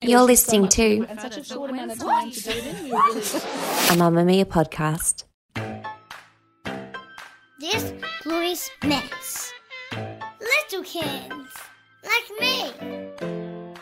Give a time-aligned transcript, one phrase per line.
[0.00, 2.86] You're listening to a short amount of time to do it in.
[2.86, 5.24] You really a Mamamia podcast.
[7.58, 9.52] This glorious mess.
[9.92, 11.56] Little kids,
[12.04, 12.72] like me.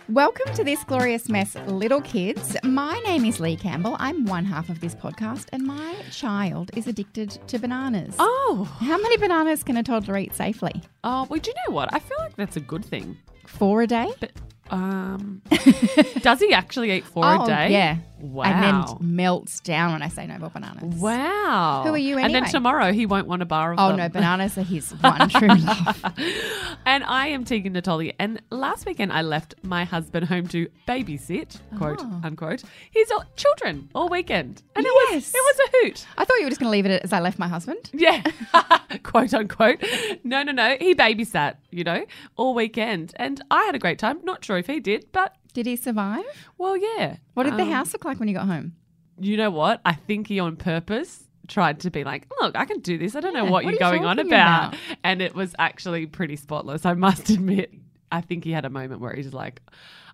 [0.08, 2.56] Welcome to this glorious mess, little kids.
[2.64, 3.96] My name is Leigh Campbell.
[3.98, 8.14] I'm one half of this podcast, and my child is addicted to bananas.
[8.18, 10.80] Oh, How many bananas can a toddler eat safely?
[11.04, 11.92] oh, well, do you know what?
[11.92, 13.18] I feel like that's a good thing.
[13.46, 14.10] Four a day?
[14.18, 14.32] But
[14.70, 15.42] um,
[16.20, 17.72] does he actually eat four oh, a day?
[17.72, 17.98] Yeah.
[18.18, 18.44] Wow.
[18.44, 20.94] And then melts down when I say no more bananas.
[21.00, 21.82] Wow.
[21.86, 23.98] Who are you And then tomorrow he won't want a bar of Oh them.
[23.98, 26.02] no, bananas are his one true love.
[26.86, 28.14] and I am Tegan Natoli.
[28.18, 32.20] And last weekend I left my husband home to babysit, quote Oh.
[32.24, 34.62] unquote, his children all weekend.
[34.74, 36.06] And it was it was a hoot.
[36.16, 37.90] I thought you were just going to leave it as I left my husband.
[37.92, 38.22] Yeah,
[39.02, 39.82] quote unquote.
[40.24, 40.76] No, no, no.
[40.80, 42.04] He babysat, you know,
[42.36, 44.20] all weekend, and I had a great time.
[44.24, 46.22] Not sure if he did, but Did he survive?
[46.58, 47.16] well, yeah.
[47.32, 48.74] What did the Um, house look like when you got home?
[49.18, 49.80] You know what?
[49.86, 53.16] I think he on purpose tried to be like, look, I can do this.
[53.16, 54.74] I don't know what, what you're going on about.
[54.74, 54.80] about?
[55.02, 56.84] And it was actually pretty spotless.
[56.84, 57.72] I must admit.
[58.12, 59.62] I think he had a moment where he's like,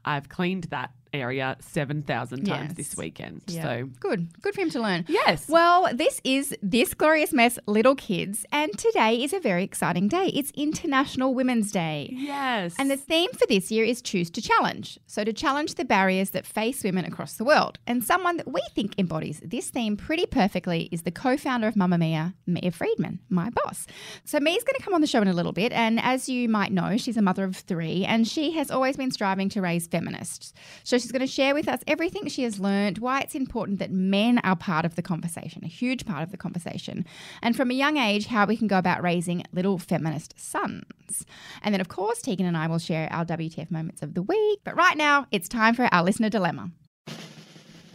[0.04, 2.76] I've cleaned that area 7,000 times Yes.
[2.76, 3.42] this weekend.
[3.46, 3.62] Yeah.
[3.62, 4.40] So, Good.
[4.40, 5.04] Good for him to learn.
[5.08, 5.48] yes.
[5.48, 10.26] Well, this is This Glorious Mess Little Kids, and today is a very exciting day.
[10.34, 12.08] It's International Women's Day.
[12.12, 12.74] yes.
[12.78, 14.98] And the theme for this year is Choose to Challenge.
[15.06, 17.78] So, to challenge the barriers that face women across the world.
[17.86, 21.74] And someone that we think embodies this theme pretty perfectly is the co founder of
[21.74, 23.86] Mamamia, Mia Freedman, my boss.
[24.24, 25.72] So, Mia's going to come on the show in a little bit.
[25.72, 29.10] And as you might know, she's a mother of three, and she has always been
[29.10, 30.52] striving to raise feminists.
[30.84, 33.90] So, she's going to share with us everything she has learned, why it's important that
[33.90, 37.04] men are part of the conversation, a huge part of the conversation,
[37.42, 41.26] and from a young age, how we can go about raising little feminist sons.
[41.62, 44.60] And then, of course, Tegan and I will share our WTF moments of the week.
[44.64, 46.70] But right now, it's time for our listener dilemma.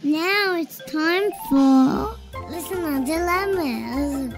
[0.02, 2.16] Now it's time for
[2.48, 4.32] listener dilemmas.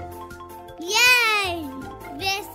[0.81, 1.69] Yay!
[2.19, 2.50] This.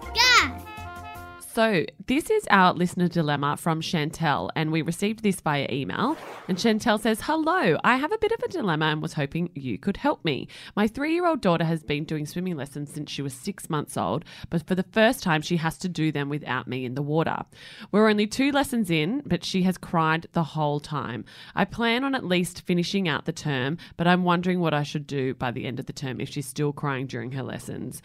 [1.56, 6.18] So, this is our listener dilemma from Chantel, and we received this via email.
[6.50, 9.78] And Chantel says, Hello, I have a bit of a dilemma and was hoping you
[9.78, 10.50] could help me.
[10.76, 13.96] My three year old daughter has been doing swimming lessons since she was six months
[13.96, 17.02] old, but for the first time, she has to do them without me in the
[17.02, 17.38] water.
[17.90, 21.24] We're only two lessons in, but she has cried the whole time.
[21.56, 25.08] I plan on at least finishing out the term, but I'm wondering what I should
[25.08, 28.02] do by the end of the term if she's still crying during her lessons.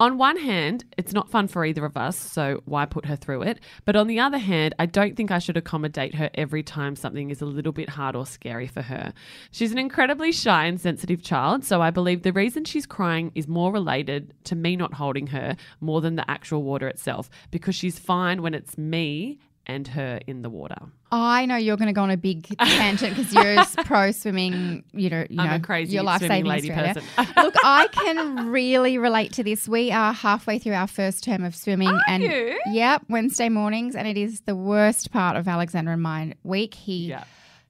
[0.00, 3.42] On one hand, it's not fun for either of us, so why put her through
[3.42, 3.60] it?
[3.84, 7.28] But on the other hand, I don't think I should accommodate her every time something
[7.28, 9.12] is a little bit hard or scary for her.
[9.50, 13.46] She's an incredibly shy and sensitive child, so I believe the reason she's crying is
[13.46, 17.98] more related to me not holding her more than the actual water itself, because she's
[17.98, 20.76] fine when it's me and her in the water.
[21.12, 24.84] I know you're going to go on a big tangent because you're a pro swimming.
[24.92, 26.94] You know, you I'm know, a crazy your life saving lady Australia.
[27.16, 27.34] person.
[27.44, 29.68] Look, I can really relate to this.
[29.68, 32.58] We are halfway through our first term of swimming, and you?
[32.68, 36.74] yep, Wednesday mornings, and it is the worst part of Alexander and my week.
[36.74, 37.24] He Yeah.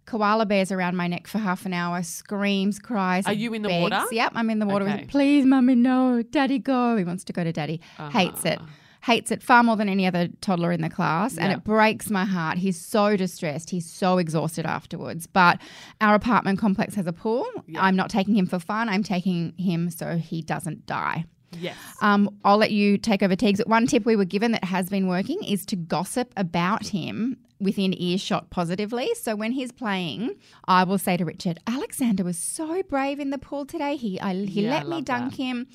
[0.07, 3.27] koala bears around my neck for half an hour, screams, cries.
[3.27, 3.91] Are you in the begs.
[3.91, 4.05] water?
[4.13, 4.87] Yep, I'm in the water.
[4.89, 5.07] Okay.
[5.09, 6.97] Please, mummy, no, daddy, go.
[6.97, 7.81] He wants to go to daddy.
[8.13, 8.59] Hates it.
[8.61, 8.67] Ah.
[9.03, 12.25] Hates it far more than any other toddler in the class, and it breaks my
[12.25, 12.59] heart.
[12.59, 13.71] He's so distressed.
[13.71, 15.27] He's so exhausted afterwards.
[15.27, 15.59] But
[16.01, 17.47] our apartment complex has a pool.
[17.77, 18.89] I'm not taking him for fun.
[18.89, 21.25] I'm taking him so he doesn't die.
[21.59, 21.77] Yes.
[22.01, 23.61] Um, I'll let you take over, Teagues.
[23.67, 27.93] One tip we were given that has been working is to gossip about him within
[28.01, 29.11] earshot positively.
[29.17, 30.37] So when he's playing,
[30.67, 33.97] I will say to Richard, Alexander was so brave in the pool today.
[33.97, 35.43] He I, he Yeah, let me dunk that.
[35.43, 35.67] him,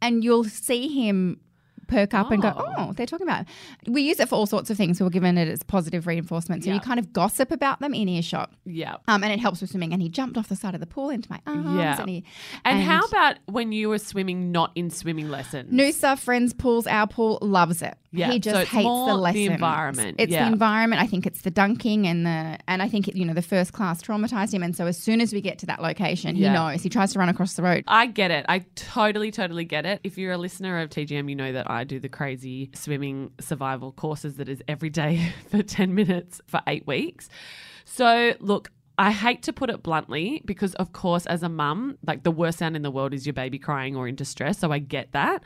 [0.00, 1.40] and you'll see him
[1.84, 2.74] perk up and go, Oh.
[2.78, 3.42] oh, they're talking about.
[3.86, 3.90] It.
[3.90, 5.00] We use it for all sorts of things.
[5.00, 6.64] We're given it as positive reinforcement.
[6.64, 6.74] So Yeah.
[6.74, 8.50] you kind of gossip about them in earshot.
[8.64, 8.96] Yeah.
[9.08, 9.92] Um, and it helps with swimming.
[9.92, 11.76] And he jumped off the side of the pool into my arms.
[11.76, 12.00] Yeah.
[12.00, 12.24] And, he,
[12.64, 15.72] And, how about when you were swimming not in swimming lessons?
[15.72, 17.94] Noosa Friends Pools, our pool loves it.
[18.16, 20.44] Yeah, he just so hates the the environment, It's yeah.
[20.46, 21.02] the environment.
[21.02, 23.72] I think it's the dunking and the and I think it, you know the first
[23.72, 24.62] class traumatized him.
[24.62, 26.50] And so as soon as we get to that location, Yeah.
[26.50, 26.82] he knows.
[26.84, 27.82] He tries to run across the road.
[27.88, 28.46] I get it.
[28.48, 30.00] I totally, totally get it.
[30.04, 33.92] If you're a listener of TGM, you know that I do the crazy swimming survival
[33.92, 37.28] courses that is every day for 10 minutes for eight weeks.
[37.84, 42.22] So, look, I hate to put it bluntly because, of course, as a mum, like
[42.22, 44.58] the worst sound in the world is your baby crying or in distress.
[44.58, 45.42] So I get that.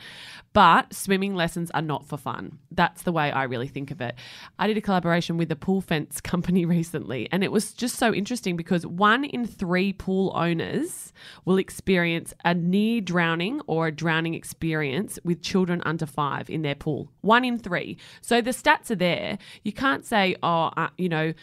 [0.53, 2.59] But swimming lessons are not for fun.
[2.71, 4.15] That's the way I really think of it.
[4.59, 8.13] I did a collaboration with a pool fence company recently, and it was just so
[8.13, 11.11] interesting because one in three pool owners
[11.45, 16.75] will experience a near drowning or a drowning experience with children under five in their
[16.75, 17.11] pool.
[17.21, 17.97] One in three.
[18.21, 19.39] So the stats are there.
[19.63, 21.33] You can't say, oh, uh, you know,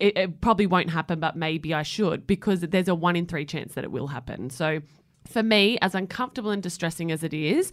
[0.00, 3.44] it, it probably won't happen, but maybe I should because there's a one in three
[3.44, 4.50] chance that it will happen.
[4.50, 4.80] So
[5.26, 7.72] for me, as uncomfortable and distressing as it is,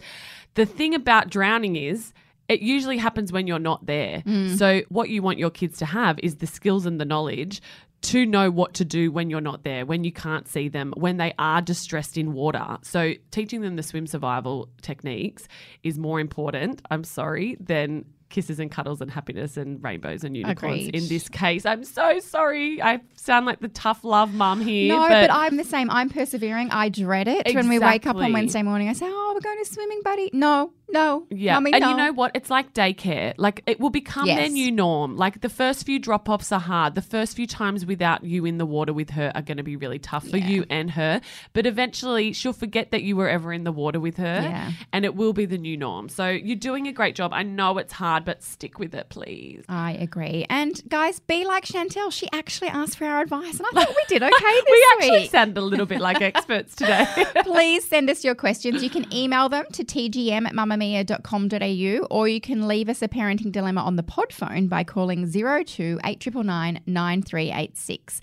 [0.54, 2.12] the thing about drowning is
[2.48, 4.22] it usually happens when you're not there.
[4.26, 4.56] Mm.
[4.56, 7.62] So what you want your kids to have is the skills and the knowledge
[8.02, 11.18] to know what to do when you're not there, when you can't see them, when
[11.18, 12.78] they are distressed in water.
[12.82, 15.46] So teaching them the swim survival techniques
[15.84, 20.88] is more important, I'm sorry, than kisses and cuddles and happiness and rainbows and unicorns
[20.88, 20.96] Agreed.
[20.96, 21.64] in this case.
[21.64, 22.82] I'm so sorry.
[22.82, 24.92] I sound like the tough love mum here.
[24.92, 25.90] No, but, I'm the same.
[25.90, 26.70] I'm persevering.
[26.70, 28.88] I dread it when we wake up on Wednesday morning.
[28.88, 31.90] I say, "Oh, we're going to swimming, buddy." No, no, Yeah, Mummy, and no.
[31.90, 32.32] you know what?
[32.34, 33.34] It's like daycare.
[33.36, 35.16] Like it will become their new norm.
[35.16, 36.94] Like the first few drop offs are hard.
[36.94, 39.76] The first few times without you in the water with her are going to be
[39.76, 40.46] really tough for Yeah.
[40.48, 41.20] you and her.
[41.52, 44.72] But eventually, she'll forget that you were ever in the water with her, Yeah.
[44.92, 46.08] and it will be the new norm.
[46.08, 47.32] So you're doing a great job.
[47.32, 49.64] I know it's hard, but stick with it, please.
[49.68, 50.46] I agree.
[50.50, 52.12] And guys, be like Chantel.
[52.12, 55.20] She actually asked for our advice, and I thought we did okay this we actually
[55.22, 55.30] week.
[55.30, 57.06] sounded a little bit like experts today.
[57.42, 58.82] Please send us your questions.
[58.82, 63.52] You can email them to tgm at mamamia.com.au or you can leave us a parenting
[63.52, 68.20] dilemma on the pod phone by calling 02 8999 9386.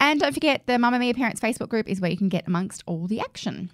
[0.00, 3.06] And don't forget, the Mamamia Parents Facebook group is where you can get amongst all
[3.06, 3.70] the action.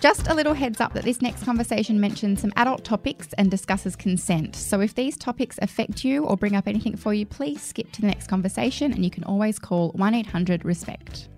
[0.00, 3.96] Just a little heads up that this next conversation mentions some adult topics and discusses
[3.96, 4.54] consent.
[4.54, 8.02] So if these topics affect you or bring up anything for you, please skip to
[8.02, 11.28] the next conversation and you can always call 1 800 RESPECT.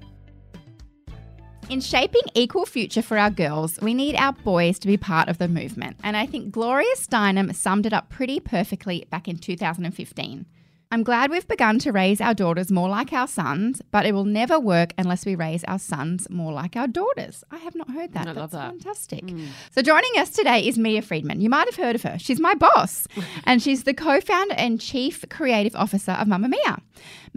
[1.68, 5.36] In shaping equal future for our girls, we need our boys to be part of
[5.36, 5.98] the movement.
[6.02, 10.46] And I think Gloria Steinem summed it up pretty perfectly back in 2015.
[10.90, 14.24] I'm glad we've begun to raise our daughters more like our sons, but it will
[14.24, 17.44] never work unless we raise our sons more like our daughters.
[17.50, 18.22] I have not heard that.
[18.22, 18.70] I That's love that.
[18.70, 19.26] fantastic.
[19.26, 19.48] Mm.
[19.70, 21.42] So joining us today is Mia Freedman.
[21.42, 22.18] You might have heard of her.
[22.18, 23.06] She's my boss,
[23.44, 26.80] and she's the co-founder and chief creative officer of Mamamia.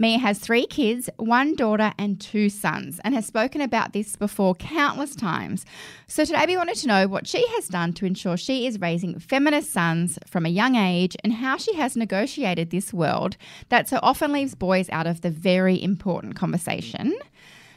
[0.02, 4.52] Mia has three kids, one daughter and two sons, and has spoken about this before
[4.56, 5.64] countless times.
[6.08, 9.20] So today we wanted to know what she has done to ensure she is raising
[9.20, 13.36] feminist sons from a young age and how she has negotiated this world
[13.68, 17.16] that so often leaves boys out of the very important conversation.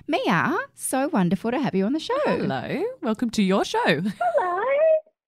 [0.07, 2.17] Mia, so wonderful to have you on the show.
[2.25, 4.01] Hello, welcome to your show.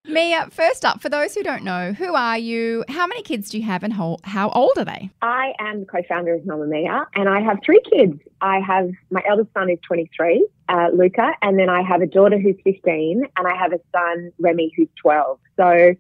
[0.07, 2.85] Mia, first up, for those who don't know, who are you?
[2.87, 5.09] How many kids do you have and how, how old are they?
[5.21, 8.17] I am the co-founder of Mamamia, and I have three kids.
[8.39, 12.39] I have my eldest son is 23, uh, Luca, and then I have a daughter
[12.39, 15.39] who's 15, and I have a son, Remy, who's 12.
[15.57, 15.93] So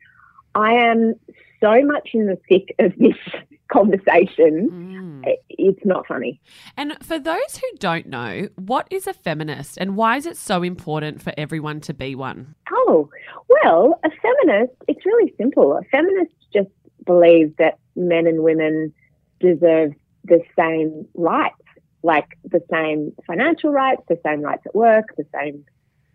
[0.57, 1.13] I am
[1.61, 3.15] so much in the thick of this
[3.71, 5.21] conversation.
[5.23, 5.35] Mm.
[5.49, 6.41] It's not funny.
[6.75, 10.63] And for those who don't know, what is a feminist and why is it so
[10.63, 12.55] important for everyone to be one?
[12.71, 13.07] Oh,
[13.49, 15.77] well, a feminist, it's really simple.
[15.77, 16.69] A feminist just
[17.05, 18.91] believes that men and women
[19.39, 21.55] deserve the same rights,
[22.01, 25.63] like the same financial rights, the same rights at work, the same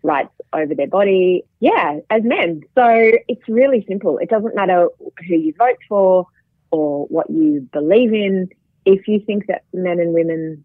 [0.03, 1.43] rights over their body.
[1.59, 2.61] Yeah, as men.
[2.75, 2.85] So
[3.27, 4.17] it's really simple.
[4.19, 6.27] It doesn't matter who you vote for
[6.71, 8.49] or what you believe in.
[8.85, 10.63] If you think that men and women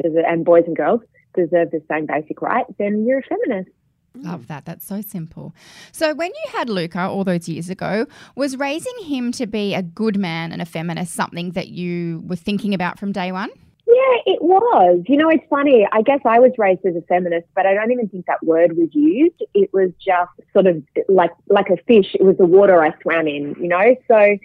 [0.00, 1.00] deserve, and boys and girls
[1.34, 3.70] deserve the same basic rights, then you're a feminist.
[4.14, 4.64] Love that.
[4.64, 5.54] That's so simple.
[5.92, 9.82] So, when you had Luca all those years ago, was raising him to be a
[9.82, 13.50] good man and a feminist something that you were thinking about from day one?
[13.88, 15.04] Yeah, it was.
[15.06, 15.86] You know, it's funny.
[15.92, 18.76] I guess I was raised as a feminist, but I don't even think that word
[18.76, 19.40] was used.
[19.54, 22.14] It was just sort of like like a fish.
[22.14, 23.54] It was the water I swam in.
[23.60, 24.36] You know, so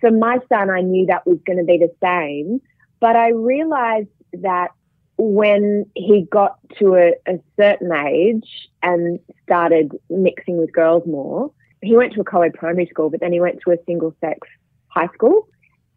[0.00, 2.60] for my son, I knew that was going to be the same.
[2.98, 4.70] But I realized that
[5.18, 8.48] when he got to a, a certain age
[8.82, 13.32] and started mixing with girls more, he went to a co-ed primary school, but then
[13.32, 14.48] he went to a single sex
[14.88, 15.48] high school.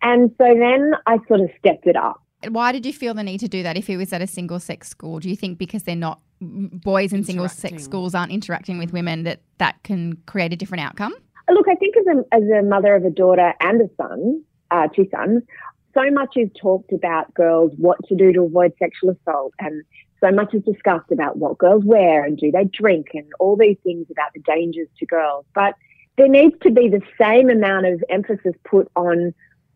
[0.01, 2.22] And so then I sort of stepped it up.
[2.48, 4.60] Why did you feel the need to do that if he was at a single
[4.60, 5.19] sex school?
[5.19, 9.24] Do you think because they're not boys in single sex schools aren't interacting with women
[9.24, 11.13] that that can create a different outcome?
[11.50, 14.88] Look, I think as a, as a mother of a daughter and a son, uh,
[14.96, 15.43] two sons,
[15.93, 19.84] so much is talked about girls, what to do to avoid sexual assault and
[20.22, 23.77] so much is discussed about what girls wear and do they drink and all these
[23.84, 25.46] things about the dangers to girls.
[25.55, 25.75] But
[26.17, 29.34] there needs to be the same amount of emphasis put on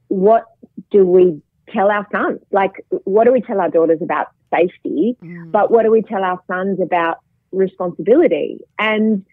[0.09, 0.45] what
[0.91, 2.39] do we tell our sons?
[2.51, 5.17] Like, what do we tell our daughters about safety?
[5.51, 7.17] But what do we tell our sons about
[7.51, 8.59] responsibility?
[8.77, 9.25] And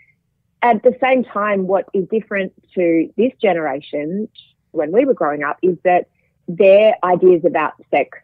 [0.62, 4.28] at the same time, what is different to this generation
[4.72, 6.08] when we were growing up is that
[6.49, 8.18] their ideas about sex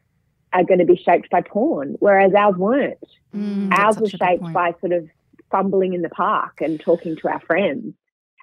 [0.52, 2.98] are going to be shaped by porn, whereas ours weren't.
[3.34, 5.08] Mm, ours such was a good shaped by sort of
[5.50, 7.94] fumbling in the park and talking to our friends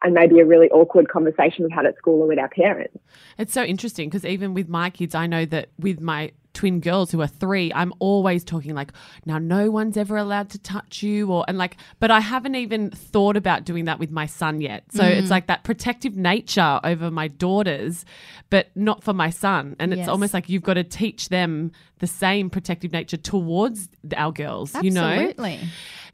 [0.03, 2.98] and maybe a really awkward conversation we've had at school or with our parents.
[3.38, 7.10] It's so interesting because even with my kids, I know that with my twin girls
[7.12, 8.91] who are three, I'm always talking like,
[9.25, 12.91] now no one's ever allowed to touch you, or and like, but I haven't even
[12.91, 14.83] thought about doing that with my son yet.
[14.91, 15.17] So Mm.
[15.17, 18.05] it's like that protective nature over my daughters,
[18.51, 19.75] but not for my son.
[19.79, 20.07] And it's Yes.
[20.10, 24.75] almost like you've got to teach them the same protective nature towards our girls.
[24.79, 25.60] You know, Absolutely.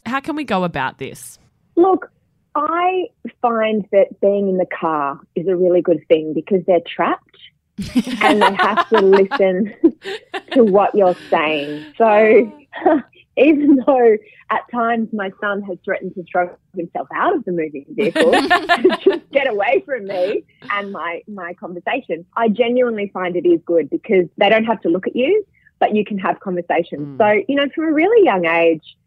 [0.05, 1.37] how can we go about this?
[1.75, 2.11] Look,
[2.55, 3.07] I
[3.41, 7.37] find that being in the car is a really good thing because they're trapped
[8.21, 9.73] and they have to listen
[10.51, 11.93] to what you're saying.
[11.97, 12.51] So
[13.37, 14.17] even though
[14.49, 18.97] at times my son has threatened to throw himself out of the moving vehicle to
[19.03, 23.89] just get away from me and my, my conversation, I genuinely find it is good
[23.89, 25.45] because they don't have to look at you,
[25.79, 27.17] but you can have conversations.
[27.17, 27.17] Mm.
[27.17, 28.97] So, you know, from a really young age,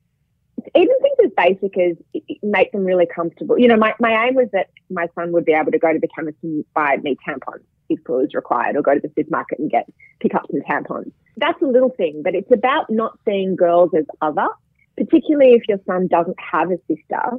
[0.75, 1.97] even things as basic as
[2.42, 3.59] make them really comfortable.
[3.59, 5.99] You know, my, my aim was that my son would be able to go to
[5.99, 9.59] the chemist and buy me tampons if it was required, or go to the supermarket
[9.59, 9.87] and get
[10.21, 11.12] pick up some tampons.
[11.37, 14.49] That's a little thing, but it's about not seeing girls as other,
[14.97, 17.38] particularly if your son doesn't have a sister.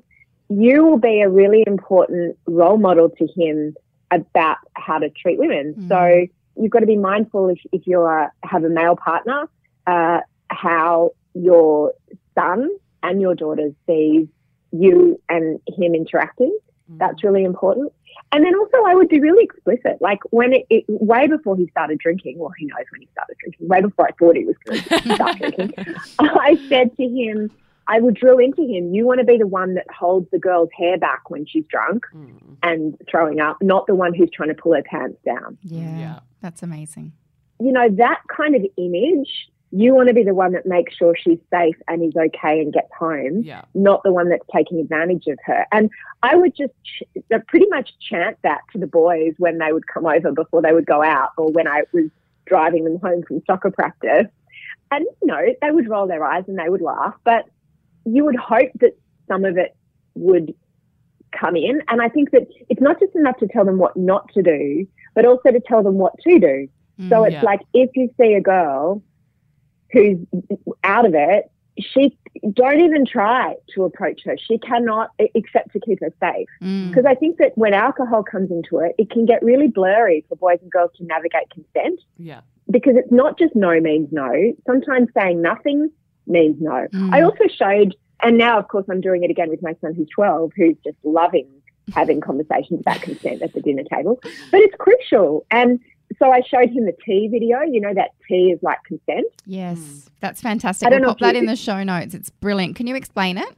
[0.50, 3.76] You will be a really important role model to him
[4.12, 5.74] about how to treat women.
[5.74, 5.88] Mm.
[5.88, 6.28] So
[6.62, 9.50] you've got to be mindful if, if you are, have a male partner,
[9.88, 11.94] uh, how your
[12.36, 12.70] son
[13.04, 14.28] and your daughter sees
[14.72, 16.58] you and him interacting.
[16.90, 17.94] That's really important.
[18.32, 19.98] And then also, I would be really explicit.
[20.02, 23.36] Like when it, it way before he started drinking, well, he knows when he started
[23.40, 25.74] drinking, way before I thought he was going to start drinking,
[26.20, 27.52] I said to him,
[27.88, 30.70] I would drill into him, you want to be the one that holds the girl's
[30.78, 32.56] hair back when she's drunk Mm.
[32.64, 35.58] and throwing up, not the one who's trying to pull her pants down.
[35.64, 36.20] Yeah, Yeah.
[36.42, 37.12] that's amazing.
[37.60, 41.16] You know, that kind of image, you want to be the one that makes sure
[41.16, 43.64] she's safe and is okay and gets home Yeah.
[43.74, 45.66] not the one that's taking advantage of her.
[45.72, 45.90] And
[46.22, 47.02] I would just ch-
[47.34, 50.74] uh, pretty much chant that to the boys when they would come over before they
[50.74, 52.06] would go out or when I was
[52.46, 54.28] driving them home from soccer practice.
[54.92, 57.46] And, you know, they would roll their eyes and they would laugh, but
[58.06, 58.96] you would hope that
[59.28, 59.76] some of it
[60.14, 60.54] would
[61.32, 61.82] come in.
[61.88, 64.86] And I think that it's not just enough to tell them what not to do,
[65.16, 66.68] but also to tell them what to do.
[67.10, 67.26] So Mm.
[67.28, 67.42] it's Yeah.
[67.44, 69.02] like if you see a girl
[69.94, 70.18] who's
[70.84, 72.18] out of it, she
[72.52, 74.38] don't even try to approach her.
[74.38, 76.48] She cannot, except to keep her safe.
[76.62, 76.90] Mm.
[76.90, 80.36] Because I think that when alcohol comes into it, it can get really blurry for
[80.36, 82.00] boys and girls to navigate consent.
[82.18, 82.42] Yeah.
[82.70, 84.54] Because it's not just no means no.
[84.66, 85.90] Sometimes saying nothing
[86.28, 86.88] means no.
[86.94, 87.14] Mm.
[87.14, 90.10] I also showed, and now of course I'm doing it again with my son who's
[90.16, 91.48] 12, who's just loving
[91.94, 94.20] having conversations about consent at the dinner table.
[94.52, 95.46] But it's crucial.
[95.52, 95.80] And
[96.20, 97.62] so I showed him the T video.
[97.62, 99.26] You know that T is like consent.
[99.46, 99.98] Yes, hmm.
[100.20, 100.86] that's fantastic.
[100.88, 102.14] I don't We'll know pop if that you- in the show notes.
[102.14, 102.76] It's brilliant.
[102.76, 103.50] Can you explain it?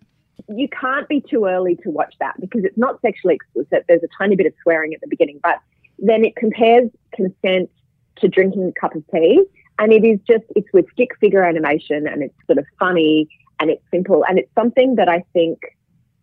[0.49, 3.85] you can't be too early to watch that because it's not sexually explicit.
[3.87, 5.59] There's a tiny bit of swearing at the beginning, but
[5.97, 7.69] then it compares consent
[8.17, 9.43] to drinking a cup of tea.
[9.79, 13.27] And it is just, it's with stick figure animation and it's sort of funny
[13.59, 14.23] and it's simple.
[14.27, 15.59] And it's something that I think,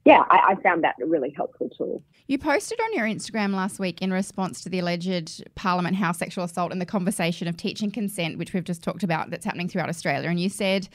[0.04, 2.02] yeah, I, I found that a really helpful tool.
[2.26, 6.44] You posted on your Instagram last week in response to the alleged Parliament House sexual
[6.44, 9.88] assault and the conversation of teaching consent, which we've just talked about, that's happening throughout
[9.88, 10.28] Australia.
[10.28, 10.88] And you said,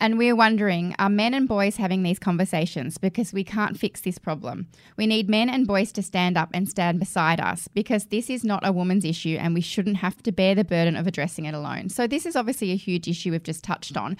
[0.00, 2.98] and we're wondering, are men and boys having these conversations?
[2.98, 4.68] Because we can't fix this problem.
[4.96, 8.44] We need men and boys to stand up and stand beside us because this is
[8.44, 11.54] not a woman's issue and we shouldn't have to bear the burden of addressing it
[11.54, 11.88] alone.
[11.88, 14.16] So, this is obviously a huge issue we've just touched on.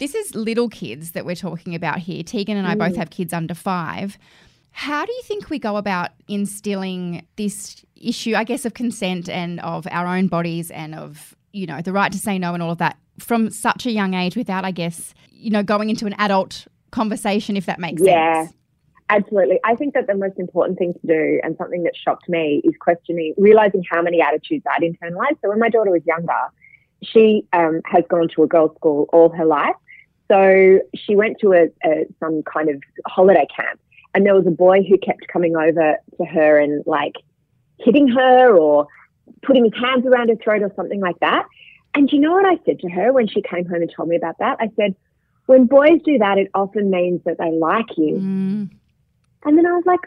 [0.00, 2.22] This is little kids that we're talking about here.
[2.22, 4.16] Tegan and I both have kids under five.
[4.70, 9.60] How do you think we go about instilling this issue, I guess, of consent and
[9.60, 12.70] of our own bodies and of, you know, the right to say no and all
[12.70, 16.14] of that from such a young age without, I guess, you know, going into an
[16.16, 18.44] adult conversation, if that makes Yeah.
[18.44, 18.56] sense?
[19.10, 19.60] Absolutely.
[19.64, 22.72] I think that the most important thing to do and something that shocked me is
[22.80, 25.42] questioning, realizing how many attitudes I'd internalized.
[25.42, 26.40] So when my daughter was younger,
[27.02, 29.76] she um, has gone to a girls' school all her life.
[30.30, 33.80] So she went to a, a some kind of holiday camp,
[34.14, 37.16] and there was a boy who kept coming over to her and like
[37.80, 38.86] hitting her or
[39.42, 41.46] putting his hands around her throat or something like that.
[41.94, 44.16] And you know what I said to her when she came home and told me
[44.16, 44.58] about that?
[44.60, 44.94] I said,
[45.46, 48.18] when boys do that, it often means that they like you.
[48.20, 48.70] Mm,
[49.44, 50.00] And then I was like,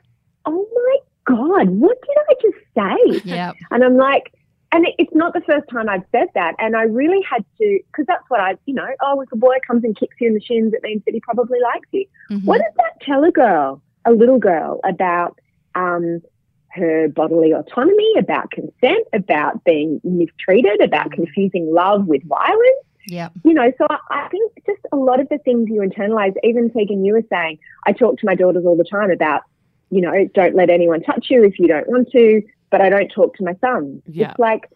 [0.45, 0.97] oh my
[1.35, 3.29] God, what did I just say?
[3.29, 3.55] yep.
[3.71, 4.33] And I'm like,
[4.73, 6.55] and it, it's not the first time I've said that.
[6.57, 9.55] And I really had to, because that's what I, you know, oh, if a boy
[9.65, 12.05] comes and kicks you in the shins, it means that he probably likes you.
[12.31, 12.43] Mhm.
[12.43, 15.39] What does that tell a girl, a little girl, about
[15.75, 16.21] um,
[16.69, 22.85] her bodily autonomy, about consent, about being mistreated, about confusing love with violence?
[23.07, 23.33] Yep.
[23.43, 26.71] You know, so I, I think just a lot of the things you internalize, even
[26.71, 29.43] Tegan, you were saying, I talk to my daughters all the time about,
[29.91, 32.41] you know, don't let anyone touch you if you don't want to,
[32.73, 34.01] but I don't talk to my sons.
[34.07, 34.31] Yeah.
[34.31, 34.67] It's like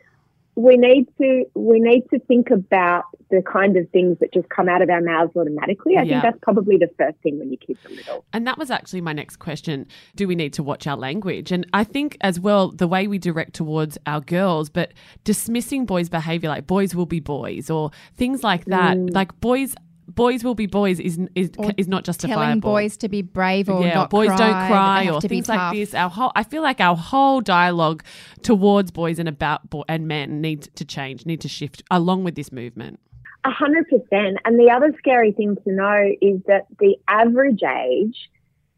[0.54, 4.70] we need to we need to think about the kind of things that just come
[4.70, 5.98] out of our mouths automatically.
[5.98, 6.22] I Yeah.
[6.22, 8.25] think that's probably the first thing when your kids are little.
[8.34, 9.88] And that was actually my next question.
[10.16, 11.51] Do we need to watch our language?
[11.51, 16.08] And I think as well, the way we direct towards our girls, but dismissing boys'
[16.08, 19.12] behavior, like boys will be boys or things like that, mm.
[19.12, 19.74] like boys.
[20.08, 22.44] Boys will be boys is is Or is not justifiable.
[22.44, 25.36] Telling boys to be brave or yeah, not boys cry, don't cry or to be
[25.36, 25.94] things like this.
[25.94, 28.04] Our whole, I feel like our whole dialogue
[28.42, 32.36] towards boys and about bo- and men need to change, need to shift along with
[32.36, 33.00] this movement.
[33.44, 34.38] A hundred percent.
[34.46, 38.30] And the other scary thing to know is that the average age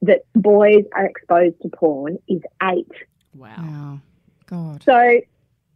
[0.01, 2.91] that boys are exposed to porn is eight.
[3.35, 3.55] Wow.
[3.59, 3.99] Oh,
[4.47, 4.83] God.
[4.83, 5.19] So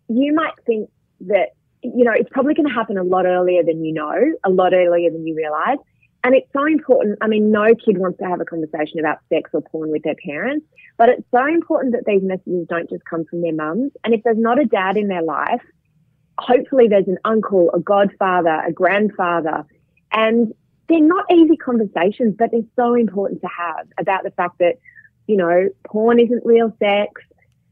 [0.09, 0.89] you might think
[1.21, 1.49] that,
[1.83, 4.73] you know, it's probably going to happen a lot earlier than you know, a lot
[4.73, 5.77] earlier than you realize.
[6.23, 7.17] And it's so important.
[7.21, 10.15] I mean, no kid wants to have a conversation about sex or porn with their
[10.15, 10.65] parents,
[10.97, 13.91] but it's so important that these messages don't just come from their mums.
[14.05, 15.61] And if there's not a dad in their life,
[16.39, 19.65] hopefully there's an uncle, a godfather, a grandfather.
[20.13, 20.53] And
[20.87, 24.75] they're not easy conversations, but they're so important to have about the fact that,
[25.27, 27.21] you know, porn isn't real sex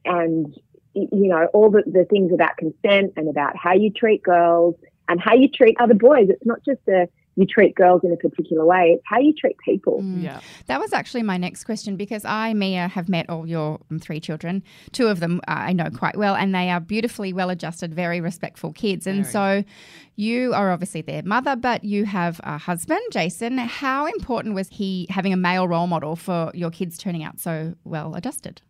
[0.04, 0.54] and,
[0.94, 4.76] you know, all the, the things about consent and about how you treat girls
[5.08, 6.30] and how you treat other boys.
[6.30, 9.58] It's not just a, you treat girls in a particular way, it's how you treat
[9.60, 10.02] people.
[10.02, 10.24] Mm.
[10.24, 10.40] Yeah.
[10.68, 14.20] That was actually my next question because I, Mia, have met all your um, three
[14.20, 14.64] children.
[14.92, 18.22] Two of them uh, I know quite well, and they are beautifully well adjusted, very
[18.22, 19.08] respectful kids.
[19.08, 19.64] And Very.
[19.64, 19.70] so
[20.16, 23.58] you are obviously their mother, but you have a husband, Jason.
[23.58, 27.76] How important was he having a male role model for your kids turning out so
[27.84, 28.62] well adjusted?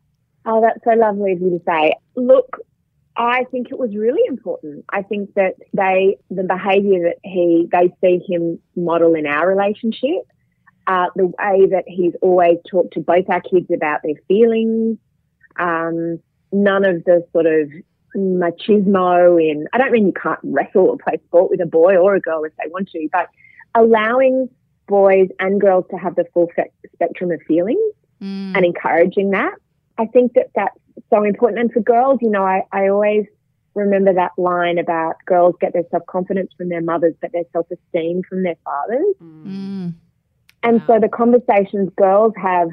[0.46, 1.94] Oh, that's so lovely of you to say.
[2.16, 2.58] Look,
[3.16, 4.86] I think it was really important.
[4.90, 10.24] I think that they, the behaviour that he, they see him model in our relationship,
[10.88, 14.98] uh, the way that he's always talked to both our kids about their feelings,
[15.60, 16.20] um,
[16.52, 17.70] none of the sort of
[18.16, 22.16] machismo in, I don't mean you can't wrestle or play sport with a boy or
[22.16, 23.30] a girl if they want to, but
[23.76, 24.50] allowing
[24.88, 26.50] boys and girls to have the full
[26.96, 27.80] spectrum of feelings
[28.22, 28.56] Mm.
[28.56, 29.54] and encouraging that.
[30.02, 30.78] I think that that's
[31.12, 31.60] so important.
[31.60, 33.26] And for girls, you know, I, I always
[33.76, 37.68] remember that line about girls get their self confidence from their mothers, but their self
[37.72, 39.16] esteem from their fathers.
[39.22, 39.94] Mm.
[40.64, 42.70] And so the conversations girls have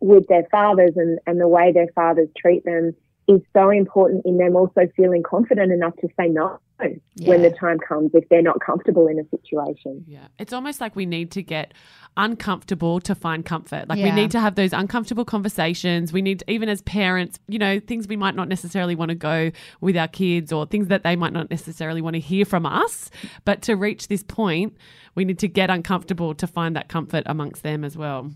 [0.00, 2.94] with their fathers and, and the way their fathers treat them
[3.26, 7.78] is so important in them also feeling confident enough to say no when the time
[7.78, 10.04] comes if they're not comfortable in a situation.
[10.06, 10.28] Yeah.
[10.38, 11.74] It's almost like we need to get
[12.16, 13.88] uncomfortable to find comfort.
[13.88, 16.12] Like we need to have those uncomfortable conversations.
[16.12, 19.50] We need, even as parents, you know, things we might not necessarily want to go
[19.80, 23.10] with our kids or things that they might not necessarily want to hear from us.
[23.44, 24.76] But to reach this point,
[25.14, 28.30] we need to get uncomfortable to find that comfort amongst them as well.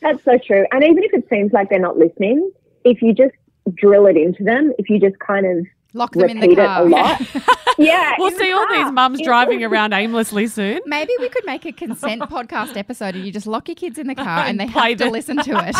[0.00, 0.66] That's so true.
[0.72, 2.50] And even if it seems like they're not listening,
[2.84, 3.34] if you just
[3.74, 6.66] drill it into them, if you just kind of Lock them in repeat the it
[6.66, 6.82] car.
[6.86, 7.20] a lot,
[7.78, 10.80] yeah, We'll in the see all these mums driving around aimlessly soon.
[10.86, 14.06] Maybe we could make a consent podcast episode and you just lock your kids in
[14.06, 15.76] the car and they have to the- listen to it.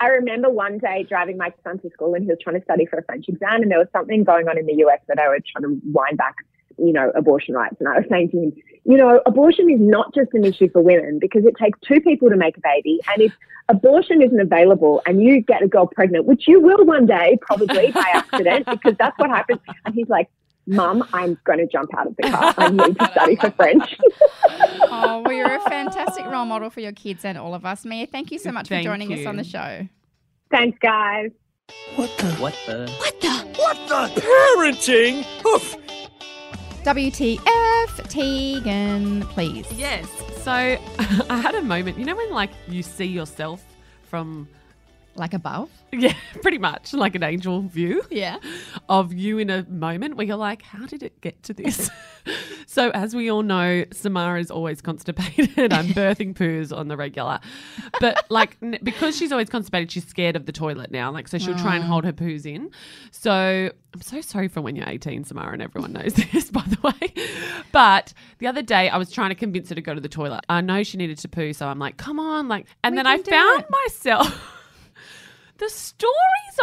[0.00, 2.86] I remember one day driving my son to school and he was trying to study
[2.86, 5.28] for a French exam and there was something going on in the US that I
[5.28, 6.36] was trying to wind back,
[6.78, 7.76] you know, abortion rights.
[7.80, 8.52] And I was saying to him,
[8.84, 12.30] you know, abortion is not just an issue for women because it takes two people
[12.30, 13.00] to make a baby.
[13.12, 13.32] And if
[13.68, 17.90] abortion isn't available and you get a girl pregnant, which you will one day, probably
[17.90, 19.60] by accident, because that's what happens.
[19.84, 20.28] And he's like,
[20.70, 22.54] Mum, I'm going to jump out of the car.
[22.58, 23.96] I need to study for French.
[24.90, 27.86] oh, well, you're a fantastic role model for your kids and all of us.
[27.86, 29.88] Mia, thank you so much Thank for joining us on the show.
[30.50, 31.30] Thanks, guys.
[31.96, 32.26] What the?
[32.34, 32.90] What the?
[32.98, 33.30] What the?
[33.56, 34.20] What the?
[34.20, 35.24] Parenting?
[35.46, 35.87] Oof.
[36.88, 39.70] WTF, Tegan, please.
[39.76, 40.08] Yes.
[40.42, 40.50] So
[41.28, 43.62] I had a moment, you know, when like you see yourself
[44.04, 44.48] from,
[45.14, 45.68] Like above?
[45.92, 48.38] yeah, pretty much like an angel view Yeah.
[48.88, 51.90] of you in a moment where you're like, how did it get to this?
[52.78, 55.50] so as we all know, Samara is always constipated.
[55.72, 57.40] I'm birthing poos on the regular.
[58.00, 61.10] But, like, n- because she's always constipated, she's scared of the toilet now.
[61.10, 61.88] Like, so she'll try and ah.
[61.88, 62.70] hold her poos in.
[63.10, 66.78] So, I'm so sorry for when you're 18, Samara, and everyone knows this, by the
[66.80, 67.14] way.
[67.72, 70.44] But the other day, I was trying to convince her to go to the toilet.
[70.48, 71.52] I know she needed to poo.
[71.52, 72.46] So, I'm like, come on.
[72.46, 73.66] Like, and We then I can do found it.
[73.70, 74.54] myself.
[75.58, 76.14] the stories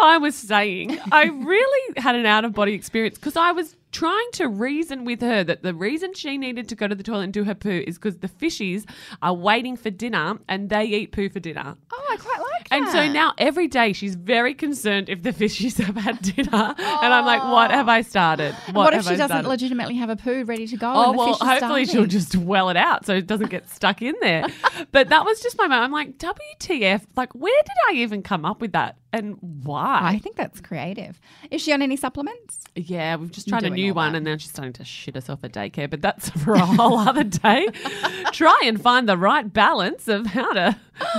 [0.02, 4.28] I was saying, I really had an out of body experience because I was trying
[4.34, 7.34] to reason with her that the reason she needed to go to the toilet and
[7.34, 8.84] do her poo is because the fishies
[9.22, 11.78] are waiting for dinner and they eat poo for dinner.
[11.94, 15.82] Oh, I quite like And so now every day she's very concerned if the fishies
[15.82, 16.76] have had dinner.
[16.78, 18.54] And I'm like, what have I started?
[18.66, 19.48] What, What, if she I doesn't started?
[19.48, 20.92] legitimately have a poo ready to go?
[20.92, 24.02] Oh and the well, hopefully she'll just well it out so it doesn't get stuck
[24.02, 24.46] in there.
[24.92, 25.86] but that was just my moment.
[25.86, 27.04] I'm like, WTF?
[27.16, 30.00] Like, where did I even come up with that, and why?
[30.04, 31.20] I think that's creative.
[31.52, 32.60] Is she on any supplements?
[32.78, 34.18] yeah, we've just tried a new one, that.
[34.18, 35.90] and now she's starting to shit herself at daycare.
[35.90, 37.68] But that's for a whole other day.
[38.34, 40.76] Try and find the right balance of how to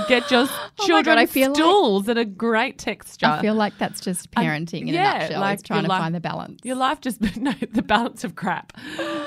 [0.07, 0.45] get your
[0.79, 3.25] Oh children God, I feel like- stools that are great texture.
[3.25, 5.41] I feel like that's just I- parenting in yeah, a nutshell.
[5.41, 6.59] like It's trying to life- find the balance.
[6.63, 8.73] Your life just no the balance of crap.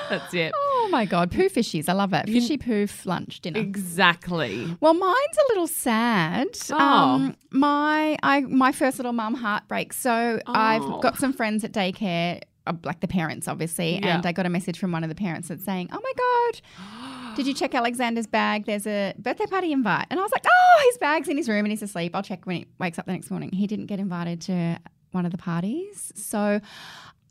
[0.09, 0.53] That's it.
[0.55, 1.89] Oh my god, poo fishies!
[1.89, 2.27] I love it.
[2.29, 3.59] Fishy poof lunch dinner.
[3.59, 4.77] Exactly.
[4.79, 6.47] Well, mine's a little sad.
[6.71, 6.77] Oh.
[6.77, 9.91] Um, my I my first little mum heartbreak.
[9.91, 10.53] So Oh.
[10.53, 14.15] I've got some friends at daycare, uh, like the parents, obviously, Yeah.
[14.15, 17.35] and I got a message from one of the parents that's saying, "Oh my god,
[17.35, 18.65] did you check Alexander's bag?
[18.65, 21.65] There's a birthday party invite." And I was like, "Oh, his bag's in his room
[21.65, 22.15] and he's asleep.
[22.15, 24.77] I'll check when he wakes up the next morning." He didn't get invited to
[25.11, 26.11] one of the parties.
[26.15, 26.61] So,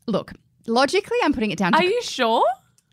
[0.07, 0.33] look,
[0.67, 2.45] logically, I'm putting it down to Are you sure?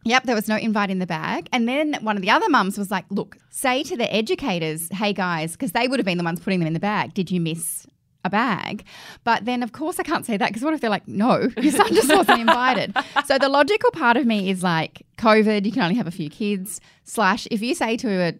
[0.05, 1.49] Yep, there was no invite in the bag.
[1.51, 5.11] And then one of the other mums was like, look, say to the educators, hey
[5.11, 7.41] guys, because they would have been the ones putting them in the bag, did you
[7.41, 7.85] miss
[8.27, 8.83] a bag?
[9.23, 11.71] But then, of course, I can't say that because what if they're like, no, your
[11.71, 12.95] son just wasn't invited?
[13.25, 16.29] so the logical part of me is like, COVID, you can only have a few
[16.29, 18.33] kids, slash, if you say to a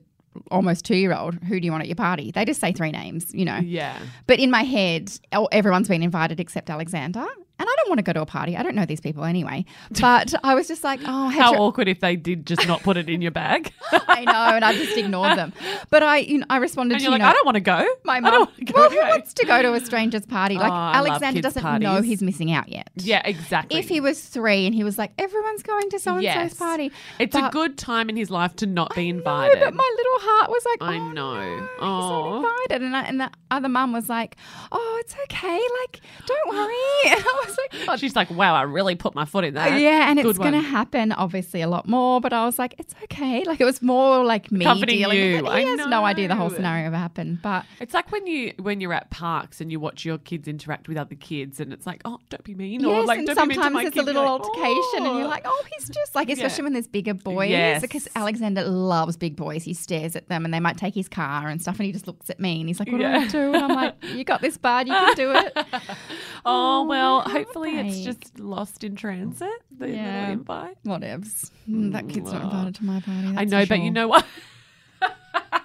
[0.52, 2.32] almost two year old, who do you want at your party?
[2.32, 3.58] They just say three names, you know.
[3.58, 3.98] Yeah.
[4.28, 7.26] But in my head, oh, everyone's been invited except Alexander.
[7.60, 8.58] And I don't want to go to a party.
[8.58, 9.66] I don't know these people anyway.
[10.00, 13.10] But I was just like, oh, How awkward if they did just not put it
[13.10, 13.72] in your bag.
[13.92, 15.54] I know, and I just ignored them.
[15.90, 17.62] But I, you know, I responded and to you like, know, I don't want to
[17.62, 17.88] go.
[18.04, 18.34] my mum.
[18.34, 20.56] want to go Well, who wants to go to a stranger's party?
[20.56, 22.90] Like Oh, Alexander doesn't know he's missing out yet.
[22.96, 23.80] Yeah, exactly.
[23.80, 26.52] If he was three and he was like, everyone's going to so and Yes.
[26.52, 29.60] so's party, it's a good time in his life to not be I know, invited.
[29.60, 31.36] but my little heart was like, I oh, know.
[31.40, 32.42] no, he's Oh.
[32.42, 32.86] not invited.
[32.86, 34.36] And, I, and the other mum was like,
[34.72, 35.60] oh, it's okay.
[35.82, 36.68] Like, don't worry.
[37.06, 39.80] I was like, She's like, wow, I really put my foot in that.
[39.80, 42.20] yeah, and Good it's going to happen obviously a lot more.
[42.22, 43.44] But I was like, it's okay.
[43.44, 45.36] Like it was more like me Comforting dealing you.
[45.38, 45.50] with it.
[45.50, 47.42] I He has no idea the whole scenario ever happened.
[47.42, 50.88] But It's like when you when you're at parks and you watch your kids interact
[50.88, 53.36] with other kids, and it's like, oh, don't be mean, or yes, like, and don't
[53.36, 54.02] be mean to sometimes my it's kid.
[54.02, 56.64] a little like, altercation, and you're "Oh." like, oh, he's just like, especially Yeah.
[56.64, 57.50] when there's bigger boys.
[57.50, 57.82] Yes.
[57.82, 59.64] Because Alexander loves big boys.
[59.64, 62.08] He stares at them, and they might take his car and stuff, and he just
[62.08, 63.20] looks at me, and he's like, what Yeah.
[63.20, 63.54] do I do?
[63.54, 64.88] And I'm like, you got this, bud.
[64.88, 65.58] You can do it.
[66.46, 67.22] oh well,
[67.76, 69.50] hopefully it's just lost in transit.
[69.78, 70.20] The Yeah.
[70.20, 70.78] little invite.
[70.86, 71.52] Whatevs.
[71.70, 73.34] Mm, that kid's not invited to my party.
[73.38, 74.26] I know, for but you know what?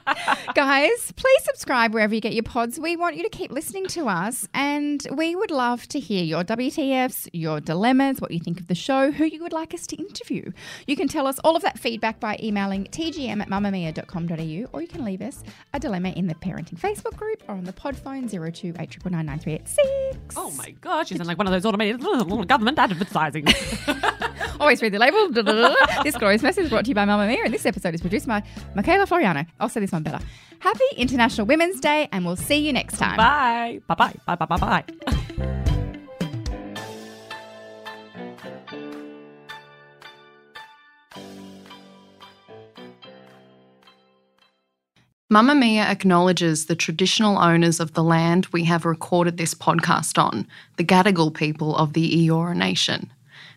[0.54, 2.78] Guys, please subscribe wherever you get your pods.
[2.78, 6.44] We want you to keep listening to us, and we would love to hear your
[6.44, 9.96] WTFs, your dilemmas, what you think of the show, who you would like us to
[9.96, 10.52] interview.
[10.86, 14.88] You can tell us all of that feedback by emailing tgm at mamamia.com.au, or you
[14.88, 18.28] can leave us a dilemma in the parenting Facebook group or on the pod phone
[18.28, 18.74] 02
[20.36, 22.00] Oh my gosh, you sound like one of those automated
[22.48, 23.46] government advertising.
[24.62, 25.28] Always read the label.
[26.04, 28.44] this glorious message is brought to you by Mamamia, and this episode is produced by
[28.76, 29.44] Michaela Floriano.
[29.58, 30.24] I'll say this one better.
[30.60, 33.16] Happy International Women's Day, and we'll see you next time.
[33.16, 33.80] bye.
[33.88, 34.14] Bye bye.
[34.24, 34.84] Bye bye bye bye.
[45.32, 50.46] Mamamia acknowledges the traditional owners of the land we have recorded this podcast on,
[50.76, 53.10] the Gadigal people of the Eora Nation.